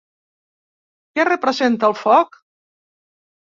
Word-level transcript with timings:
Què 1.19 1.27
representa 1.29 1.93
el 1.93 1.97
foc? 2.01 2.43